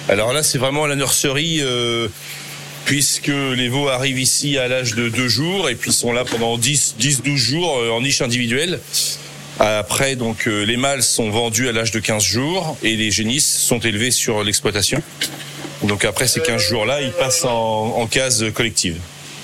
Alors 0.09 0.31
là, 0.31 0.41
c'est 0.41 0.57
vraiment 0.57 0.87
la 0.87 0.95
nurserie, 0.95 1.59
euh, 1.61 2.07
puisque 2.85 3.27
les 3.27 3.67
veaux 3.67 3.89
arrivent 3.89 4.19
ici 4.19 4.57
à 4.57 4.69
l'âge 4.69 4.95
de 4.95 5.09
deux 5.09 5.27
jours 5.27 5.69
et 5.69 5.75
puis 5.75 5.91
sont 5.91 6.13
là 6.13 6.23
pendant 6.23 6.57
10, 6.57 6.95
10 6.97 7.23
12 7.23 7.37
jours 7.37 7.77
euh, 7.77 7.89
en 7.89 8.01
niche 8.01 8.21
individuelle. 8.21 8.79
Après, 9.59 10.15
donc, 10.15 10.47
euh, 10.47 10.63
les 10.63 10.77
mâles 10.77 11.03
sont 11.03 11.29
vendus 11.29 11.67
à 11.67 11.71
l'âge 11.71 11.91
de 11.91 11.99
15 11.99 12.23
jours 12.23 12.77
et 12.83 12.95
les 12.95 13.11
génisses 13.11 13.57
sont 13.59 13.79
élevés 13.79 14.11
sur 14.11 14.43
l'exploitation. 14.43 15.01
Donc 15.83 16.05
après 16.05 16.27
ces 16.27 16.41
15 16.41 16.61
jours-là, 16.61 17.01
ils 17.01 17.11
passent 17.11 17.43
en, 17.43 17.95
en 17.97 18.07
case 18.07 18.45
collective. 18.53 18.97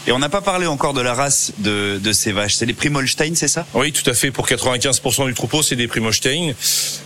Et 0.05 0.11
on 0.11 0.19
n'a 0.19 0.27
pas 0.29 0.41
parlé 0.41 0.67
encore 0.67 0.93
de 0.93 0.99
la 1.01 1.13
race 1.13 1.53
de, 1.59 1.97
de 1.97 2.11
ces 2.11 2.33
vaches. 2.33 2.55
C'est 2.55 2.65
les 2.65 2.73
Primolstein, 2.73 3.35
c'est 3.35 3.47
ça? 3.47 3.65
Oui, 3.73 3.93
tout 3.93 4.07
à 4.09 4.13
fait. 4.13 4.31
Pour 4.31 4.47
95% 4.47 5.27
du 5.27 5.33
troupeau, 5.33 5.61
c'est 5.63 5.77
des 5.77 5.87
Primostein. 5.87 6.53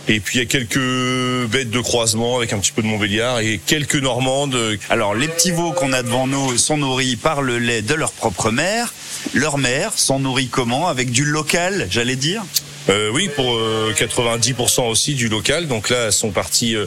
Et 0.08 0.18
puis 0.18 0.38
il 0.38 0.40
y 0.40 0.42
a 0.42 0.46
quelques 0.46 1.46
bêtes 1.48 1.70
de 1.70 1.80
croisement 1.80 2.36
avec 2.38 2.52
un 2.52 2.58
petit 2.58 2.72
peu 2.72 2.82
de 2.82 2.88
Montbéliard 2.88 3.38
et 3.38 3.60
quelques 3.64 3.96
Normandes. 3.96 4.78
Alors, 4.90 5.14
les 5.14 5.28
petits 5.28 5.52
veaux 5.52 5.72
qu'on 5.72 5.92
a 5.92 6.02
devant 6.02 6.26
nous 6.26 6.58
sont 6.58 6.76
nourris 6.76 7.14
par 7.16 7.42
le 7.42 7.58
lait 7.58 7.82
de 7.82 7.94
leur 7.94 8.10
propre 8.10 8.50
mère. 8.50 8.92
Leurs 9.32 9.58
mères 9.58 9.92
sont 9.94 10.18
nourries 10.18 10.48
comment? 10.48 10.88
Avec 10.88 11.10
du 11.12 11.24
local, 11.24 11.86
j'allais 11.90 12.16
dire? 12.16 12.42
Euh, 12.88 13.10
oui, 13.12 13.28
pour 13.34 13.54
euh, 13.54 13.92
90% 13.94 14.88
aussi 14.88 15.14
du 15.14 15.28
local. 15.28 15.66
Donc 15.66 15.90
là, 15.90 16.06
elles 16.06 16.12
sont 16.12 16.30
parties 16.30 16.74
euh, 16.74 16.86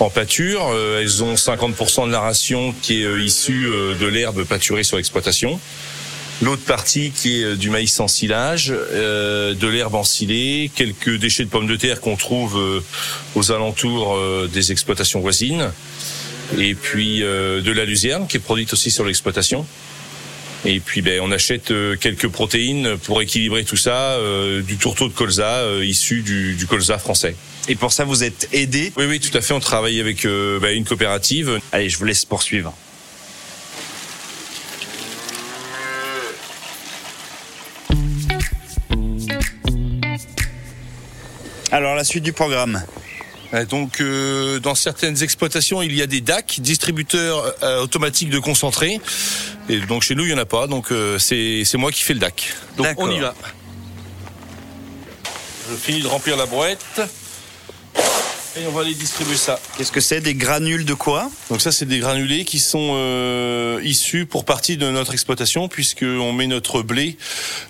en 0.00 0.10
pâture. 0.10 0.66
Euh, 0.72 1.00
elles 1.00 1.22
ont 1.22 1.34
50% 1.34 2.08
de 2.08 2.12
la 2.12 2.20
ration 2.20 2.74
qui 2.82 3.02
est 3.02 3.04
euh, 3.04 3.22
issue 3.22 3.66
euh, 3.66 3.94
de 3.94 4.06
l'herbe 4.06 4.44
pâturée 4.44 4.82
sur 4.82 4.96
l'exploitation. 4.96 5.60
L'autre 6.42 6.64
partie 6.64 7.12
qui 7.12 7.40
est 7.40 7.44
euh, 7.44 7.56
du 7.56 7.70
maïs 7.70 7.98
en 8.00 8.08
silage, 8.08 8.70
euh, 8.72 9.54
de 9.54 9.68
l'herbe 9.68 9.94
ensilée, 9.94 10.70
quelques 10.74 11.16
déchets 11.16 11.44
de 11.44 11.48
pommes 11.50 11.66
de 11.66 11.76
terre 11.76 12.00
qu'on 12.00 12.16
trouve 12.16 12.58
euh, 12.58 12.84
aux 13.36 13.52
alentours 13.52 14.16
euh, 14.16 14.50
des 14.52 14.72
exploitations 14.72 15.20
voisines, 15.20 15.70
et 16.58 16.74
puis 16.74 17.22
euh, 17.22 17.62
de 17.62 17.72
la 17.72 17.84
luzerne 17.84 18.26
qui 18.26 18.36
est 18.36 18.40
produite 18.40 18.72
aussi 18.72 18.90
sur 18.90 19.04
l'exploitation. 19.04 19.64
Et 20.64 20.80
puis 20.80 21.02
ben, 21.02 21.20
on 21.22 21.30
achète 21.30 21.70
euh, 21.70 21.96
quelques 21.96 22.28
protéines 22.28 22.96
pour 22.98 23.20
équilibrer 23.22 23.64
tout 23.64 23.76
ça, 23.76 24.14
euh, 24.14 24.62
du 24.62 24.76
tourteau 24.76 25.08
de 25.08 25.12
colza 25.12 25.58
euh, 25.58 25.84
issu 25.84 26.22
du, 26.22 26.54
du 26.54 26.66
colza 26.66 26.98
français. 26.98 27.36
Et 27.68 27.74
pour 27.74 27.92
ça, 27.92 28.04
vous 28.04 28.24
êtes 28.24 28.48
aidés. 28.52 28.92
Oui, 28.96 29.04
oui, 29.06 29.20
tout 29.20 29.36
à 29.36 29.40
fait. 29.40 29.52
On 29.52 29.60
travaille 29.60 30.00
avec 30.00 30.24
euh, 30.24 30.58
ben, 30.60 30.76
une 30.76 30.84
coopérative. 30.84 31.60
Allez, 31.72 31.88
je 31.88 31.98
vous 31.98 32.04
laisse 32.04 32.24
poursuivre. 32.24 32.74
Alors, 41.72 41.94
la 41.94 42.04
suite 42.04 42.22
du 42.22 42.32
programme. 42.32 42.82
Euh, 43.52 43.64
Donc, 43.64 44.00
euh, 44.00 44.58
dans 44.60 44.74
certaines 44.74 45.22
exploitations, 45.22 45.82
il 45.82 45.94
y 45.94 46.02
a 46.02 46.06
des 46.06 46.20
DAC, 46.20 46.60
distributeurs 46.60 47.54
euh, 47.62 47.82
automatiques 47.82 48.30
de 48.30 48.38
concentré. 48.38 49.00
Et 49.68 49.80
donc, 49.80 50.02
chez 50.02 50.14
nous, 50.14 50.24
il 50.24 50.30
y 50.30 50.34
en 50.34 50.38
a 50.38 50.44
pas. 50.44 50.66
Donc, 50.66 50.92
euh, 50.92 51.18
c'est 51.18 51.62
c'est 51.64 51.78
moi 51.78 51.90
qui 51.90 52.02
fais 52.02 52.14
le 52.14 52.20
DAC. 52.20 52.54
Donc, 52.76 52.86
on 52.98 53.10
y 53.10 53.20
va. 53.20 53.34
Je 55.68 55.74
finis 55.74 56.02
de 56.02 56.06
remplir 56.06 56.36
la 56.36 56.46
boîte. 56.46 57.00
Et 58.58 58.66
on 58.66 58.70
va 58.70 58.80
aller 58.80 58.94
distribuer 58.94 59.36
ça. 59.36 59.60
Qu'est-ce 59.76 59.92
que 59.92 60.00
c'est 60.00 60.22
Des 60.22 60.34
granules 60.34 60.86
de 60.86 60.94
quoi? 60.94 61.30
Donc 61.50 61.60
ça, 61.60 61.72
c'est 61.72 61.84
des 61.84 61.98
granulés 61.98 62.46
qui 62.46 62.58
sont 62.58 62.92
euh, 62.94 63.80
issus 63.84 64.24
pour 64.24 64.46
partie 64.46 64.78
de 64.78 64.90
notre 64.90 65.12
exploitation, 65.12 65.68
puisqu'on 65.68 66.32
met 66.32 66.46
notre 66.46 66.80
blé 66.80 67.18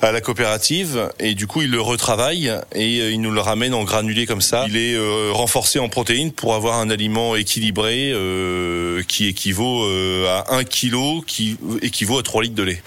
à 0.00 0.12
la 0.12 0.21
coopérative 0.21 1.11
et 1.19 1.35
du 1.35 1.49
coup, 1.49 1.62
ils 1.62 1.71
le 1.71 1.81
retravaillent 1.81 2.52
et 2.73 3.00
euh, 3.00 3.11
ils 3.11 3.21
nous 3.21 3.33
le 3.33 3.40
ramènent 3.40 3.75
en 3.75 3.83
granulés 3.83 4.26
comme 4.26 4.40
ça. 4.40 4.64
Il 4.69 4.76
est 4.76 4.95
euh, 4.95 5.31
renforcé 5.33 5.81
en 5.81 5.88
protéines 5.88 6.31
pour 6.31 6.55
avoir 6.55 6.78
un 6.78 6.88
aliment 6.88 7.35
équilibré 7.35 8.12
euh, 8.12 9.02
qui 9.09 9.26
équivaut 9.26 9.85
euh, 9.85 10.28
à 10.28 10.55
1 10.55 10.62
kg, 10.62 11.25
qui 11.26 11.57
équivaut 11.83 12.19
à 12.19 12.23
3 12.23 12.45
litres 12.45 12.55
de 12.55 12.62
lait. 12.62 12.83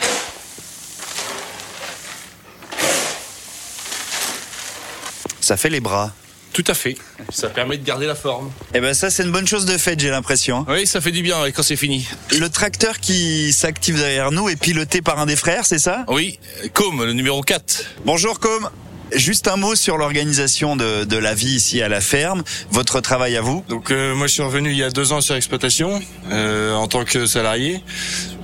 Ça 5.41 5.57
fait 5.57 5.69
les 5.69 5.81
bras. 5.81 6.13
Tout 6.53 6.63
à 6.67 6.73
fait. 6.73 6.95
Ça 7.29 7.47
permet 7.49 7.77
de 7.77 7.85
garder 7.85 8.05
la 8.07 8.15
forme. 8.15 8.51
Eh 8.73 8.79
ben 8.79 8.93
ça 8.93 9.09
c'est 9.09 9.23
une 9.23 9.31
bonne 9.31 9.47
chose 9.47 9.65
de 9.65 9.77
fait, 9.77 9.99
j'ai 9.99 10.09
l'impression. 10.09 10.65
Oui, 10.67 10.87
ça 10.87 10.99
fait 10.99 11.11
du 11.11 11.21
bien 11.21 11.37
quand 11.51 11.63
c'est 11.63 11.75
fini. 11.75 12.07
Le 12.37 12.49
tracteur 12.49 12.99
qui 12.99 13.53
s'active 13.53 13.97
derrière 13.97 14.31
nous 14.31 14.49
est 14.49 14.55
piloté 14.55 15.01
par 15.01 15.19
un 15.19 15.25
des 15.25 15.35
frères, 15.35 15.65
c'est 15.65 15.79
ça? 15.79 16.05
Oui, 16.07 16.39
Com, 16.73 17.03
le 17.05 17.13
numéro 17.13 17.41
4. 17.41 17.83
Bonjour 18.05 18.39
Com. 18.39 18.69
Juste 19.13 19.47
un 19.47 19.55
mot 19.55 19.75
sur 19.75 19.97
l'organisation 19.97 20.75
de, 20.75 21.03
de, 21.03 21.17
la 21.17 21.33
vie 21.33 21.55
ici 21.55 21.81
à 21.81 21.89
la 21.89 22.01
ferme, 22.01 22.43
votre 22.71 23.01
travail 23.01 23.35
à 23.37 23.41
vous. 23.41 23.63
Donc 23.67 23.91
euh, 23.91 24.15
moi 24.15 24.27
je 24.27 24.33
suis 24.33 24.43
revenu 24.43 24.71
il 24.71 24.77
y 24.77 24.83
a 24.83 24.89
deux 24.89 25.13
ans 25.13 25.21
sur 25.21 25.33
l'exploitation 25.33 25.99
euh, 26.31 26.73
en 26.75 26.87
tant 26.87 27.03
que 27.05 27.25
salarié. 27.25 27.83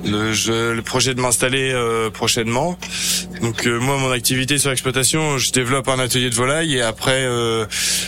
Le, 0.05 0.33
je, 0.33 0.71
le 0.71 0.81
projet 0.81 1.13
de 1.13 1.21
m'installer 1.21 1.71
euh, 1.71 2.09
prochainement. 2.09 2.77
Donc 3.41 3.65
euh, 3.65 3.79
moi 3.79 3.97
mon 3.97 4.11
activité 4.11 4.57
sur 4.57 4.69
l'exploitation, 4.69 5.37
je 5.37 5.51
développe 5.51 5.87
un 5.87 5.99
atelier 5.99 6.29
de 6.29 6.35
volaille 6.35 6.75
et 6.75 6.81
après 6.81 7.23
euh, 7.25 7.65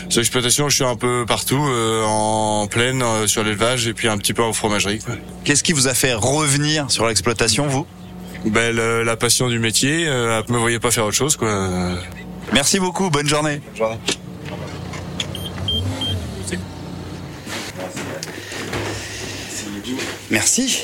sur 0.09 0.19
l'exploitation 0.21 0.69
je 0.69 0.75
suis 0.75 0.83
un 0.83 0.95
peu 0.95 1.25
partout 1.27 1.57
en 1.57 2.67
plaine 2.67 3.03
sur 3.27 3.43
l'élevage 3.43 3.87
et 3.87 3.93
puis 3.93 4.07
un 4.07 4.17
petit 4.17 4.33
peu 4.33 4.43
en 4.43 4.53
fromagerie. 4.53 4.99
Qu'est-ce 5.43 5.63
qui 5.63 5.73
vous 5.73 5.87
a 5.87 5.93
fait 5.93 6.13
revenir 6.13 6.89
sur 6.89 7.07
l'exploitation 7.07 7.67
vous? 7.67 7.85
Ben, 8.45 8.75
le, 8.75 9.03
la 9.03 9.17
passion 9.17 9.49
du 9.49 9.59
métier, 9.59 10.07
euh, 10.07 10.41
me 10.49 10.57
voyais 10.57 10.79
pas 10.79 10.91
faire 10.91 11.05
autre 11.05 11.15
chose 11.15 11.35
quoi. 11.35 11.69
Merci 12.53 12.79
beaucoup, 12.79 13.09
bonne 13.09 13.27
journée. 13.27 13.61
Bonne 13.65 13.77
journée. 13.77 13.97
Merci. 20.29 20.83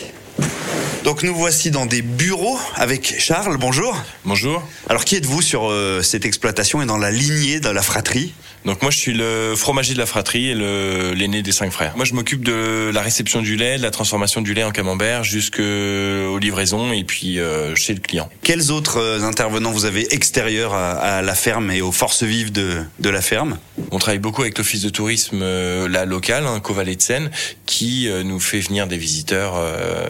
Donc 1.04 1.24
nous 1.24 1.36
voici 1.36 1.70
dans 1.70 1.86
des 1.86 2.02
bureaux 2.02 2.58
avec 2.76 3.20
Charles. 3.20 3.58
Bonjour. 3.58 3.96
Bonjour. 4.24 4.64
Alors 4.90 5.04
qui 5.04 5.18
êtes-vous 5.18 5.42
sur 5.42 5.70
euh, 5.70 6.02
cette 6.02 6.26
exploitation 6.26 6.82
et 6.82 6.86
dans 6.86 6.98
la 6.98 7.12
lignée 7.12 7.60
de 7.60 7.70
la 7.70 7.82
fratrie? 7.82 8.34
Donc 8.66 8.82
moi 8.82 8.92
je 8.92 8.98
suis 8.98 9.14
le 9.14 9.56
fromager 9.56 9.94
de 9.94 10.00
la 10.00 10.06
fratrie 10.06 10.50
et 10.50 10.56
l'aîné 10.56 11.42
des 11.42 11.52
cinq 11.52 11.72
frères. 11.72 11.96
Moi 11.96 12.06
je 12.06 12.14
m'occupe 12.14 12.44
de 12.44 12.92
la 12.94 13.02
réception 13.02 13.42
du 13.42 13.56
lait, 13.56 13.78
de 13.78 13.84
la 13.84 13.92
transformation 13.92 14.42
du 14.42 14.54
lait 14.54 14.64
en 14.64 14.72
camembert 14.72 15.24
jusqu'aux 15.24 16.38
livraisons 16.40 16.94
et 16.94 17.04
puis 17.04 17.40
euh, 17.40 17.76
chez 17.76 17.94
le 17.94 18.00
client. 18.00 18.30
Quels 18.44 18.72
autres 18.72 18.98
euh, 18.98 19.22
intervenants 19.24 19.72
vous 19.72 19.86
avez 19.86 20.14
extérieurs 20.14 20.74
à, 20.74 20.92
à, 20.92 21.22
la 21.22 21.36
ferme 21.36 21.72
et 21.72 21.82
aux 21.82 21.92
forces 21.92 22.24
vives 22.24 22.52
de, 22.52 22.84
de 23.00 23.10
la 23.10 23.22
ferme? 23.22 23.58
On 23.92 24.00
travaille 24.00 24.20
beaucoup 24.20 24.42
avec 24.42 24.58
l'office 24.58 24.82
de 24.82 24.90
tourisme 24.90 25.42
euh, 25.42 25.88
la 25.90 26.06
locale, 26.06 26.46
hein, 26.48 26.60
Covalet 26.60 26.96
de 26.96 27.02
Seine, 27.02 27.32
qui 27.66 28.08
euh, 28.08 28.24
nous 28.24 28.40
fait 28.40 28.60
venir 28.60 28.88
des 28.88 28.98
visiteurs 28.98 29.56
euh, 29.56 30.08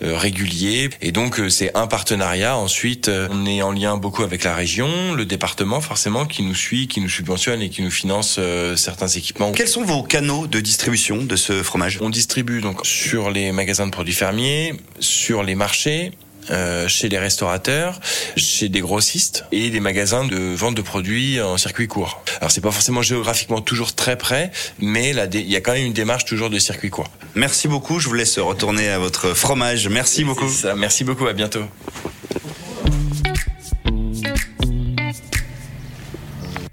réguliers 0.00 0.90
et 1.00 1.12
donc 1.12 1.40
c'est 1.48 1.76
un 1.76 1.86
partenariat. 1.86 2.56
Ensuite 2.56 3.10
on 3.30 3.46
est 3.46 3.62
en 3.62 3.72
lien 3.72 3.96
beaucoup 3.96 4.22
avec 4.22 4.44
la 4.44 4.54
région, 4.54 5.14
le 5.14 5.24
département 5.24 5.80
forcément 5.80 6.26
qui 6.26 6.42
nous 6.42 6.54
suit, 6.54 6.88
qui 6.88 7.00
nous 7.00 7.08
subventionne 7.08 7.62
et 7.62 7.70
qui 7.70 7.82
nous 7.84 7.90
finance 7.90 8.36
euh, 8.38 8.76
certains 8.76 9.08
équipements. 9.08 9.52
Quels 9.52 9.68
sont 9.68 9.84
vos 9.84 10.02
canaux 10.02 10.46
de 10.46 10.60
distribution 10.60 11.22
de 11.22 11.36
ce 11.36 11.62
fromage? 11.62 11.98
On 12.00 12.10
distribue 12.10 12.60
donc 12.60 12.84
sur 12.84 13.30
les 13.30 13.52
magasins 13.52 13.86
de 13.86 13.92
produits 13.92 14.14
fermiers, 14.14 14.74
sur 14.98 15.42
les 15.42 15.54
marchés, 15.54 16.12
euh, 16.50 16.88
chez 16.88 17.08
les 17.08 17.18
restaurateurs, 17.18 18.00
chez 18.36 18.68
des 18.68 18.80
grossistes 18.80 19.44
et 19.52 19.70
des 19.70 19.80
magasins 19.80 20.24
de 20.24 20.54
vente 20.54 20.74
de 20.74 20.82
produits 20.82 21.40
en 21.40 21.56
circuit 21.56 21.88
court. 21.88 22.22
Alors 22.40 22.50
c'est 22.50 22.60
pas 22.60 22.70
forcément 22.70 23.02
géographiquement 23.02 23.60
toujours 23.60 23.94
très 23.94 24.16
près, 24.18 24.50
mais 24.78 25.14
il 25.32 25.50
y 25.50 25.56
a 25.56 25.60
quand 25.60 25.72
même 25.72 25.86
une 25.86 25.92
démarche 25.92 26.24
toujours 26.24 26.50
de 26.50 26.58
circuit 26.58 26.90
court. 26.90 27.10
Merci 27.34 27.68
beaucoup, 27.68 27.98
je 27.98 28.08
vous 28.08 28.14
laisse 28.14 28.38
retourner 28.38 28.88
à 28.88 28.98
votre 28.98 29.32
fromage. 29.34 29.88
Merci 29.88 30.24
beaucoup. 30.24 30.50
Ça, 30.50 30.74
merci 30.74 31.04
beaucoup, 31.04 31.26
à 31.26 31.32
bientôt. 31.32 31.64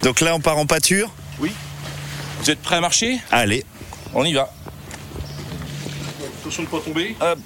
Donc 0.04 0.22
là, 0.22 0.36
on 0.36 0.40
part 0.40 0.58
en 0.58 0.66
pâture 0.66 1.10
Oui. 1.40 1.52
Vous 2.42 2.50
êtes 2.50 2.60
prêts 2.60 2.78
à 2.78 2.82
marcher? 2.82 3.20
Allez. 3.32 3.64
On 4.14 4.26
y 4.26 4.34
va. 4.34 4.52
Attention 6.42 6.64
de 6.64 6.68
ne 6.68 6.72
pas 6.72 6.80
tomber. 6.80 7.16
Hop. 7.22 7.40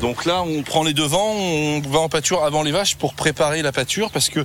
Donc 0.00 0.24
là, 0.24 0.42
on 0.42 0.62
prend 0.62 0.82
les 0.82 0.92
devants, 0.92 1.32
on 1.32 1.80
va 1.80 1.98
en 2.00 2.08
pâture 2.08 2.44
avant 2.44 2.62
les 2.62 2.72
vaches 2.72 2.96
pour 2.96 3.14
préparer 3.14 3.62
la 3.62 3.72
pâture 3.72 4.10
parce 4.10 4.28
que 4.28 4.44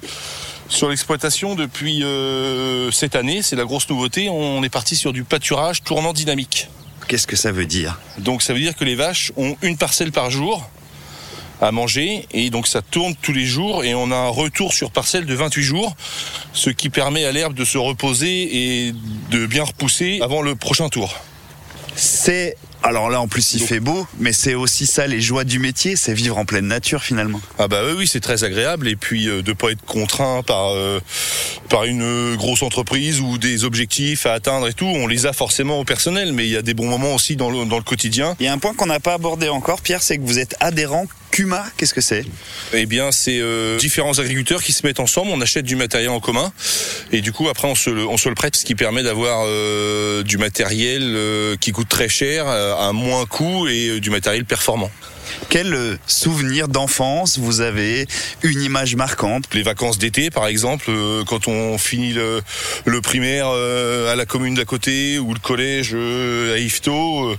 sur 0.67 0.89
l'exploitation 0.89 1.55
depuis 1.55 2.03
euh, 2.03 2.91
cette 2.91 3.15
année, 3.15 3.41
c'est 3.41 3.55
la 3.55 3.65
grosse 3.65 3.89
nouveauté, 3.89 4.29
on 4.29 4.63
est 4.63 4.69
parti 4.69 4.95
sur 4.95 5.11
du 5.11 5.23
pâturage 5.23 5.83
tournant 5.83 6.13
dynamique. 6.13 6.69
Qu'est-ce 7.07 7.27
que 7.27 7.35
ça 7.35 7.51
veut 7.51 7.65
dire? 7.65 7.99
Donc 8.19 8.41
ça 8.41 8.53
veut 8.53 8.59
dire 8.59 8.75
que 8.75 8.85
les 8.85 8.95
vaches 8.95 9.31
ont 9.35 9.57
une 9.61 9.77
parcelle 9.77 10.11
par 10.11 10.29
jour 10.29 10.69
à 11.61 11.71
manger 11.71 12.27
et 12.31 12.49
donc 12.49 12.67
ça 12.67 12.81
tourne 12.81 13.15
tous 13.21 13.33
les 13.33 13.45
jours 13.45 13.83
et 13.83 13.93
on 13.95 14.11
a 14.11 14.15
un 14.15 14.29
retour 14.29 14.73
sur 14.73 14.91
parcelle 14.91 15.25
de 15.25 15.33
28 15.33 15.63
jours, 15.63 15.95
ce 16.53 16.69
qui 16.69 16.89
permet 16.89 17.25
à 17.25 17.31
l'herbe 17.31 17.53
de 17.53 17.65
se 17.65 17.77
reposer 17.77 18.87
et 18.87 18.93
de 19.31 19.45
bien 19.45 19.63
repousser 19.63 20.19
avant 20.21 20.41
le 20.41 20.55
prochain 20.55 20.89
tour. 20.89 21.15
C'est 21.95 22.55
alors 22.81 23.09
là, 23.09 23.19
en 23.19 23.27
plus, 23.27 23.55
il 23.55 23.61
fait 23.61 23.81
beau, 23.81 24.07
mais 24.19 24.31
c'est 24.31 24.55
aussi 24.55 24.85
ça 24.85 25.05
les 25.05 25.19
joies 25.19 25.43
du 25.43 25.59
métier, 25.59 25.97
c'est 25.97 26.13
vivre 26.13 26.37
en 26.37 26.45
pleine 26.45 26.67
nature 26.67 27.03
finalement. 27.03 27.41
Ah 27.57 27.67
bah 27.67 27.81
oui, 27.97 28.07
c'est 28.07 28.21
très 28.21 28.45
agréable 28.45 28.87
et 28.87 28.95
puis 28.95 29.27
euh, 29.27 29.41
de 29.41 29.51
pas 29.51 29.71
être 29.71 29.83
contraint 29.83 30.43
par 30.43 30.69
euh, 30.69 31.01
par 31.67 31.83
une 31.83 32.35
grosse 32.35 32.63
entreprise 32.63 33.19
ou 33.19 33.37
des 33.37 33.65
objectifs 33.65 34.25
à 34.25 34.33
atteindre 34.33 34.69
et 34.69 34.73
tout. 34.73 34.85
On 34.85 35.07
les 35.07 35.25
a 35.25 35.33
forcément 35.33 35.79
au 35.79 35.83
personnel, 35.83 36.31
mais 36.31 36.45
il 36.45 36.51
y 36.51 36.57
a 36.57 36.61
des 36.61 36.73
bons 36.73 36.87
moments 36.87 37.15
aussi 37.15 37.35
dans 37.35 37.49
le, 37.49 37.65
dans 37.65 37.77
le 37.77 37.83
quotidien. 37.83 38.37
Il 38.39 38.45
y 38.45 38.49
a 38.49 38.53
un 38.53 38.59
point 38.59 38.73
qu'on 38.73 38.85
n'a 38.85 39.01
pas 39.01 39.15
abordé 39.15 39.49
encore, 39.49 39.81
Pierre, 39.81 40.01
c'est 40.01 40.17
que 40.17 40.23
vous 40.23 40.39
êtes 40.39 40.55
adhérent 40.61 41.05
Cuma, 41.31 41.65
qu'est-ce 41.77 41.93
que 41.93 42.01
c'est 42.01 42.25
Eh 42.73 42.85
bien, 42.85 43.11
c'est 43.11 43.39
euh, 43.39 43.77
différents 43.77 44.17
agriculteurs 44.17 44.63
qui 44.63 44.73
se 44.73 44.85
mettent 44.85 44.99
ensemble, 44.99 45.31
on 45.31 45.41
achète 45.41 45.65
du 45.65 45.75
matériel 45.75 46.09
en 46.09 46.19
commun, 46.19 46.51
et 47.11 47.21
du 47.21 47.31
coup, 47.31 47.47
après, 47.49 47.67
on 47.67 47.75
se 47.75 47.89
le, 47.89 48.35
prête, 48.35 48.55
ce 48.55 48.65
qui 48.65 48.75
permet 48.75 49.03
d'avoir 49.03 49.43
euh, 49.45 50.23
du 50.23 50.37
matériel 50.37 51.03
euh, 51.03 51.55
qui 51.55 51.71
coûte 51.71 51.89
très 51.89 52.09
cher, 52.09 52.47
à 52.47 52.91
moins 52.93 53.25
coût, 53.25 53.67
et 53.67 53.99
du 53.99 54.09
matériel 54.09 54.45
performant. 54.45 54.91
Quel 55.47 55.73
euh, 55.73 55.97
souvenir 56.05 56.67
d'enfance 56.67 57.39
vous 57.39 57.61
avez 57.61 58.07
Une 58.43 58.61
image 58.61 58.95
marquante 58.95 59.45
Les 59.53 59.63
vacances 59.63 59.97
d'été, 59.97 60.29
par 60.29 60.47
exemple, 60.47 60.85
euh, 60.89 61.23
quand 61.23 61.47
on 61.47 61.77
finit 61.77 62.13
le, 62.13 62.41
le 62.85 63.01
primaire 63.01 63.47
euh, 63.49 64.11
à 64.11 64.15
la 64.15 64.25
commune 64.25 64.55
d'à 64.55 64.65
côté 64.65 65.17
ou 65.17 65.33
le 65.33 65.39
collège 65.39 65.95
à 65.95 66.57
Yvetot, 66.57 67.35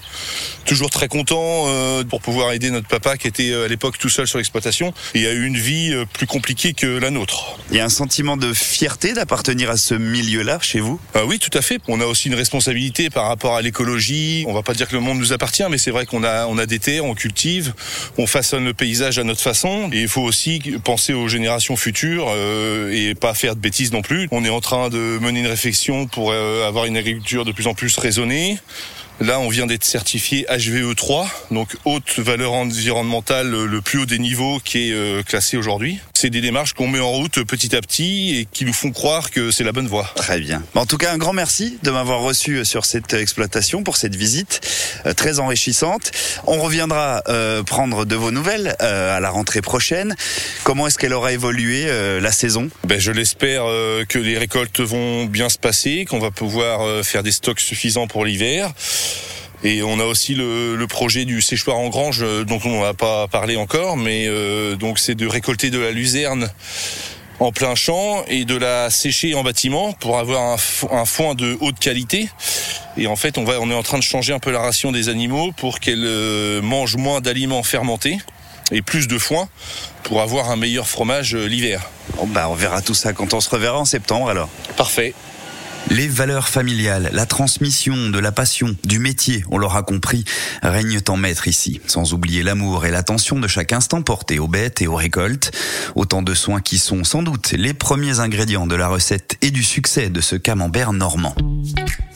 toujours 0.65 0.91
très 0.91 1.09
content 1.09 1.67
pour 2.09 2.21
pouvoir 2.21 2.53
aider 2.53 2.71
notre 2.71 2.89
papa 2.89 3.17
qui 3.17 3.27
était 3.27 3.53
à 3.55 3.69
l'époque 3.69 3.99
tout 3.99 4.09
seul 4.09 4.27
sur 4.27 4.39
l'exploitation 4.39 4.93
et 5.15 5.27
a 5.27 5.33
eu 5.33 5.45
une 5.45 5.57
vie 5.57 5.95
plus 6.13 6.27
compliquée 6.27 6.73
que 6.73 6.87
la 6.87 7.11
nôtre. 7.11 7.59
Il 7.71 7.77
y 7.77 7.81
a 7.81 7.85
un 7.85 7.89
sentiment 7.89 8.37
de 8.37 8.53
fierté 8.53 9.13
d'appartenir 9.13 9.71
à 9.71 9.77
ce 9.77 9.95
milieu-là 9.95 10.59
chez 10.61 10.81
vous? 10.81 11.01
Ah 11.15 11.25
Oui, 11.27 11.39
tout 11.39 11.57
à 11.57 11.63
fait. 11.63 11.81
On 11.89 12.01
a 12.01 12.07
aussi 12.07 12.29
une 12.29 12.35
responsabilité 12.35 13.11
par 13.11 13.27
rapport 13.27 13.57
à 13.57 13.63
l'écologie. 13.63 14.45
On 14.47 14.53
va 14.53 14.63
pas 14.63 14.75
dire 14.75 14.89
que 14.89 14.95
le 14.95 15.03
monde 15.03 15.19
nous 15.19 15.33
appartient, 15.33 15.65
mais 15.71 15.79
c'est 15.79 15.91
vrai 15.91 16.07
qu'on 16.07 16.25
a, 16.25 16.47
on 16.47 16.59
a 16.59 16.67
des 16.67 16.79
terres, 16.79 17.05
on 17.05 17.15
cultive 17.15 17.73
on 18.19 18.27
façonne 18.27 18.65
le 18.65 18.75
paysage 18.75 19.19
à 19.19 19.25
notre 19.25 19.41
façon 19.41 19.91
et 19.93 20.03
il 20.03 20.09
faut 20.09 20.23
aussi 20.23 20.61
penser 20.85 21.13
aux 21.13 21.29
générations 21.29 21.77
futures 21.77 22.27
euh, 22.29 22.93
et 22.93 23.15
pas 23.15 23.35
faire 23.35 23.57
de 23.57 23.61
bêtises 23.61 23.93
non 23.93 24.03
plus. 24.03 24.29
On 24.31 24.45
est 24.45 24.51
en 24.51 24.61
train 24.61 24.89
de 24.89 25.19
mener 25.21 25.41
une 25.41 25.47
réflexion 25.47 26.07
pour 26.07 26.31
euh, 26.31 26.67
avoir 26.67 26.85
une 26.85 26.97
agriculture 26.97 27.45
de 27.45 27.53
plus 27.53 27.67
en 27.67 27.75
plus 27.75 27.97
raisonnée. 27.97 28.59
Là, 29.21 29.39
on 29.39 29.51
vient 29.51 29.67
d'être 29.67 29.85
certifié 29.85 30.47
HVE3, 30.49 31.27
donc 31.51 31.77
haute 31.85 32.19
valeur 32.19 32.55
environnementale, 32.55 33.51
le 33.51 33.81
plus 33.83 33.99
haut 33.99 34.07
des 34.07 34.19
niveaux 34.19 34.61
qui 34.65 34.89
est 34.89 34.93
euh, 34.93 35.23
classé 35.23 35.59
aujourd'hui. 35.59 36.01
C'est 36.21 36.29
des 36.29 36.43
démarches 36.43 36.75
qu'on 36.75 36.87
met 36.87 37.01
en 37.01 37.13
route 37.13 37.43
petit 37.45 37.75
à 37.75 37.81
petit 37.81 38.37
et 38.37 38.45
qui 38.45 38.67
nous 38.67 38.75
font 38.75 38.91
croire 38.91 39.31
que 39.31 39.51
c'est 39.51 39.65
la 39.65 39.73
bonne 39.73 39.89
voie. 39.89 40.13
Très 40.17 40.39
bien. 40.39 40.63
En 40.75 40.85
tout 40.85 40.99
cas, 40.99 41.15
un 41.15 41.17
grand 41.17 41.33
merci 41.33 41.79
de 41.83 41.91
m'avoir 41.91 42.21
reçu 42.21 42.63
sur 42.67 42.85
cette 42.85 43.15
exploitation 43.15 43.83
pour 43.85 43.97
cette 43.97 44.15
visite 44.15 44.61
euh, 45.07 45.15
très 45.15 45.41
enrichissante. 45.41 46.11
On 46.47 46.61
reviendra 46.61 47.23
euh, 47.29 47.63
prendre 47.63 48.05
de 48.05 48.17
vos 48.17 48.33
nouvelles 48.33 48.77
euh, 48.83 49.17
à 49.17 49.21
la 49.21 49.31
rentrée 49.31 49.63
prochaine. 49.63 50.15
Comment 50.63 50.89
est-ce 50.89 50.99
qu'elle 50.99 51.15
aura 51.15 51.33
évolué 51.33 51.87
euh, 51.87 52.21
la 52.21 52.33
saison? 52.33 52.69
Ben, 52.87 53.01
Je 53.01 53.13
l'espère 53.13 53.63
que 54.07 54.19
les 54.19 54.37
récoltes 54.37 54.81
vont 54.81 55.25
bien 55.25 55.49
se 55.49 55.57
passer, 55.57 56.05
qu'on 56.05 56.19
va 56.19 56.31
pouvoir 56.31 57.03
faire 57.03 57.23
des 57.23 57.33
stocks 57.33 57.61
suffisants 57.61 58.09
pour 58.09 58.27
l'hiver. 58.27 58.71
Et 59.63 59.83
on 59.83 60.01
a 60.01 60.05
aussi 60.05 60.35
le, 60.35 60.75
le, 60.77 60.87
projet 60.87 61.25
du 61.27 61.43
séchoir 61.43 61.77
en 61.77 61.89
grange 61.89 62.25
dont 62.47 62.61
on 62.65 62.83
n'a 62.83 62.95
pas 62.95 63.29
parlé 63.29 63.57
encore, 63.57 63.97
mais 63.99 64.27
euh, 64.27 64.75
donc 64.77 64.99
c'est 64.99 65.15
de 65.15 65.27
récolter 65.27 65.71
de 65.71 65.79
la 65.79 65.91
luzerne 65.91 66.51
en 67.41 67.53
plein 67.53 67.75
champ 67.75 68.25
et 68.29 68.45
de 68.45 68.57
la 68.57 68.91
sécher 68.91 69.35
en 69.35 69.43
bâtiment 69.43 69.93
pour 69.93 70.19
avoir 70.19 70.43
un, 70.43 70.57
un 70.91 71.05
foin 71.05 71.35
de 71.35 71.59
haute 71.61 71.79
qualité. 71.79 72.29
Et 72.97 73.07
en 73.07 73.17
fait, 73.17 73.39
on 73.39 73.45
va, 73.45 73.61
on 73.61 73.71
est 73.71 73.75
en 73.75 73.83
train 73.83 73.99
de 73.99 74.03
changer 74.03 74.33
un 74.33 74.39
peu 74.39 74.51
la 74.51 74.61
ration 74.61 74.93
des 74.93 75.09
animaux 75.09 75.53
pour 75.53 75.81
qu'elles 75.81 76.05
euh, 76.07 76.63
mangent 76.63 76.97
moins 76.97 77.21
d'aliments 77.21 77.63
fermentés 77.63 78.19
et 78.73 78.83
plus 78.83 79.09
de 79.09 79.19
foin 79.19 79.49
pour 80.05 80.23
avoir 80.23 80.51
un 80.51 80.57
meilleur 80.57 80.89
fromage 80.89 81.35
l'hiver. 81.35 81.91
Bon 82.17 82.27
bah 82.27 82.49
on 82.49 82.55
verra 82.55 82.83
tout 82.83 82.95
ça 82.95 83.13
quand 83.13 83.35
on 83.35 83.41
se 83.41 83.51
reverra 83.51 83.79
en 83.79 83.85
septembre 83.85 84.31
alors. 84.31 84.49
Parfait. 84.77 85.15
Les 85.89 86.07
valeurs 86.07 86.49
familiales, 86.49 87.11
la 87.13 87.27
transmission 87.27 88.11
de 88.11 88.19
la 88.19 88.33
passion, 88.33 88.77
du 88.85 88.99
métier, 88.99 89.45
on 89.51 89.59
l'aura 89.59 89.83
compris, 89.83 90.25
règnent 90.63 91.01
en 91.09 91.17
maître 91.17 91.49
ici, 91.49 91.81
sans 91.87 92.13
oublier 92.13 92.43
l'amour 92.43 92.87
et 92.87 92.91
l'attention 92.91 93.39
de 93.41 93.49
chaque 93.49 93.73
instant 93.73 94.03
porté 94.03 94.39
aux 94.39 94.47
bêtes 94.47 94.83
et 94.83 94.87
aux 94.87 94.95
récoltes. 94.95 95.51
Autant 95.95 96.23
de 96.23 96.35
soins 96.35 96.61
qui 96.61 96.79
sont 96.79 97.03
sans 97.03 97.23
doute 97.23 97.53
les 97.53 97.75
premiers 97.75 98.21
ingrédients 98.21 98.67
de 98.67 98.77
la 98.77 98.89
recette 98.89 99.37
et 99.43 99.51
du 99.51 99.65
succès 99.65 100.11
de 100.11 100.21
ce 100.21 100.37
camembert 100.37 100.93
normand. 100.93 101.35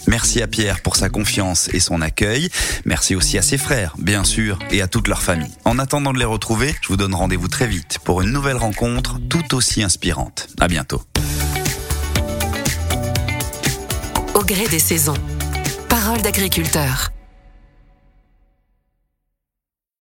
Merci 0.06 0.42
à 0.42 0.47
Pierre 0.47 0.80
pour 0.80 0.97
sa 0.97 1.09
confiance 1.09 1.68
et 1.73 1.80
son 1.80 2.02
accueil. 2.02 2.50
Merci 2.85 3.14
aussi 3.14 3.38
à 3.38 3.42
ses 3.42 3.59
frères, 3.59 3.94
bien 3.99 4.23
sûr, 4.25 4.59
et 4.71 4.83
à 4.83 4.87
toute 4.87 5.09
leur 5.09 5.23
famille. 5.23 5.52
En 5.64 5.78
attendant 5.78 6.12
de 6.12 6.18
les 6.18 6.25
retrouver, 6.25 6.75
je 6.83 6.88
vous 6.88 6.97
donne 6.97 7.14
rendez-vous 7.14 7.49
très 7.49 7.66
vite 7.66 7.99
pour 8.04 8.21
une 8.21 8.30
nouvelle 8.30 8.56
rencontre 8.56 9.18
tout 9.28 9.54
aussi 9.54 9.83
inspirante. 9.83 10.49
À 10.61 10.68
bientôt. 10.68 11.02
Au 14.44 14.46
gré 14.46 14.66
des 14.68 14.78
saisons. 14.78 15.14
Parole 15.88 16.20
d'agriculteur. 16.20 17.13